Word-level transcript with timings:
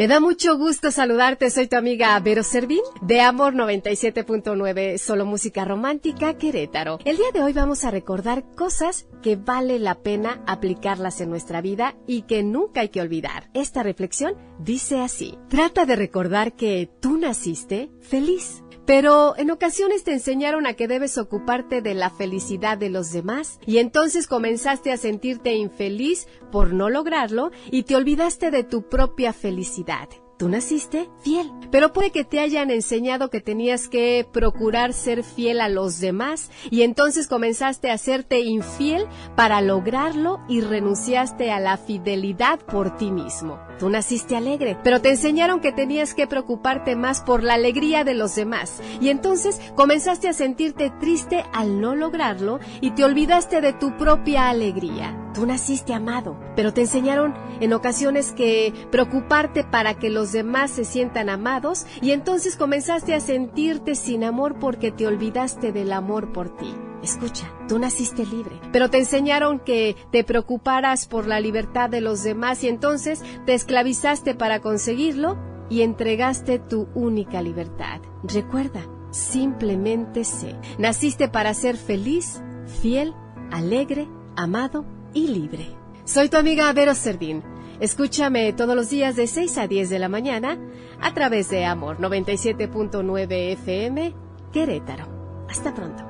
Me 0.00 0.08
da 0.08 0.18
mucho 0.18 0.56
gusto 0.56 0.90
saludarte. 0.90 1.50
Soy 1.50 1.66
tu 1.66 1.76
amiga 1.76 2.18
Vero 2.20 2.42
Servín 2.42 2.80
de 3.02 3.20
Amor 3.20 3.52
97.9, 3.52 4.96
solo 4.96 5.26
música 5.26 5.66
romántica 5.66 6.38
Querétaro. 6.38 7.00
El 7.04 7.18
día 7.18 7.30
de 7.34 7.42
hoy 7.42 7.52
vamos 7.52 7.84
a 7.84 7.90
recordar 7.90 8.46
cosas 8.54 9.06
que 9.22 9.36
vale 9.36 9.78
la 9.78 9.96
pena 9.96 10.42
aplicarlas 10.46 11.20
en 11.20 11.28
nuestra 11.28 11.60
vida 11.60 11.96
y 12.06 12.22
que 12.22 12.42
nunca 12.42 12.80
hay 12.80 12.88
que 12.88 13.02
olvidar. 13.02 13.50
Esta 13.52 13.82
reflexión 13.82 14.38
dice 14.58 15.02
así: 15.02 15.36
Trata 15.50 15.84
de 15.84 15.96
recordar 15.96 16.54
que 16.54 16.88
tú 17.02 17.18
naciste 17.18 17.90
feliz. 18.00 18.62
Pero 18.90 19.36
en 19.38 19.52
ocasiones 19.52 20.02
te 20.02 20.12
enseñaron 20.12 20.66
a 20.66 20.74
que 20.74 20.88
debes 20.88 21.16
ocuparte 21.16 21.80
de 21.80 21.94
la 21.94 22.10
felicidad 22.10 22.76
de 22.76 22.90
los 22.90 23.12
demás 23.12 23.60
y 23.64 23.78
entonces 23.78 24.26
comenzaste 24.26 24.90
a 24.90 24.96
sentirte 24.96 25.54
infeliz 25.54 26.26
por 26.50 26.72
no 26.72 26.90
lograrlo 26.90 27.52
y 27.70 27.84
te 27.84 27.94
olvidaste 27.94 28.50
de 28.50 28.64
tu 28.64 28.82
propia 28.88 29.32
felicidad. 29.32 30.08
Tú 30.38 30.48
naciste 30.48 31.08
fiel, 31.20 31.52
pero 31.70 31.92
puede 31.92 32.10
que 32.10 32.24
te 32.24 32.40
hayan 32.40 32.72
enseñado 32.72 33.30
que 33.30 33.40
tenías 33.40 33.88
que 33.88 34.26
procurar 34.32 34.92
ser 34.92 35.22
fiel 35.22 35.60
a 35.60 35.68
los 35.68 36.00
demás 36.00 36.50
y 36.68 36.82
entonces 36.82 37.28
comenzaste 37.28 37.92
a 37.92 37.94
hacerte 37.94 38.40
infiel 38.40 39.06
para 39.36 39.60
lograrlo 39.60 40.40
y 40.48 40.62
renunciaste 40.62 41.52
a 41.52 41.60
la 41.60 41.76
fidelidad 41.76 42.58
por 42.58 42.96
ti 42.96 43.12
mismo. 43.12 43.69
Tú 43.80 43.88
naciste 43.88 44.36
alegre, 44.36 44.76
pero 44.84 45.00
te 45.00 45.08
enseñaron 45.08 45.60
que 45.60 45.72
tenías 45.72 46.12
que 46.12 46.26
preocuparte 46.26 46.96
más 46.96 47.22
por 47.22 47.42
la 47.42 47.54
alegría 47.54 48.04
de 48.04 48.12
los 48.12 48.34
demás 48.34 48.82
y 49.00 49.08
entonces 49.08 49.58
comenzaste 49.74 50.28
a 50.28 50.34
sentirte 50.34 50.92
triste 51.00 51.46
al 51.54 51.80
no 51.80 51.94
lograrlo 51.94 52.60
y 52.82 52.90
te 52.90 53.04
olvidaste 53.04 53.62
de 53.62 53.72
tu 53.72 53.96
propia 53.96 54.50
alegría. 54.50 55.16
Tú 55.32 55.46
naciste 55.46 55.94
amado, 55.94 56.38
pero 56.56 56.74
te 56.74 56.82
enseñaron 56.82 57.34
en 57.60 57.72
ocasiones 57.72 58.32
que 58.32 58.74
preocuparte 58.90 59.64
para 59.64 59.94
que 59.94 60.10
los 60.10 60.30
demás 60.30 60.70
se 60.72 60.84
sientan 60.84 61.30
amados 61.30 61.86
y 62.02 62.10
entonces 62.10 62.56
comenzaste 62.56 63.14
a 63.14 63.20
sentirte 63.20 63.94
sin 63.94 64.24
amor 64.24 64.58
porque 64.58 64.92
te 64.92 65.06
olvidaste 65.06 65.72
del 65.72 65.94
amor 65.94 66.34
por 66.34 66.54
ti. 66.54 66.74
Escucha, 67.02 67.50
tú 67.66 67.78
naciste 67.78 68.26
libre, 68.26 68.60
pero 68.72 68.90
te 68.90 68.98
enseñaron 68.98 69.58
que 69.58 69.96
te 70.10 70.22
preocuparas 70.22 71.06
por 71.06 71.26
la 71.26 71.40
libertad 71.40 71.88
de 71.88 72.02
los 72.02 72.22
demás 72.22 72.62
y 72.62 72.68
entonces 72.68 73.22
te 73.46 73.54
esclavizaste 73.54 74.34
para 74.34 74.60
conseguirlo 74.60 75.38
y 75.70 75.80
entregaste 75.82 76.58
tu 76.58 76.88
única 76.94 77.40
libertad. 77.40 78.00
Recuerda, 78.22 78.82
simplemente 79.10 80.24
sé, 80.24 80.56
naciste 80.78 81.28
para 81.28 81.54
ser 81.54 81.78
feliz, 81.78 82.42
fiel, 82.82 83.14
alegre, 83.50 84.06
amado 84.36 84.84
y 85.14 85.28
libre. 85.28 85.68
Soy 86.04 86.28
tu 86.28 86.36
amiga 86.36 86.70
Vero 86.72 86.94
Servín. 86.94 87.42
Escúchame 87.80 88.52
todos 88.52 88.76
los 88.76 88.90
días 88.90 89.16
de 89.16 89.26
6 89.26 89.56
a 89.56 89.66
10 89.66 89.88
de 89.88 89.98
la 89.98 90.10
mañana 90.10 90.58
a 91.00 91.14
través 91.14 91.48
de 91.48 91.64
Amor 91.64 91.98
97.9 91.98 93.52
FM, 93.52 94.14
Querétaro. 94.52 95.46
Hasta 95.48 95.74
pronto. 95.74 96.09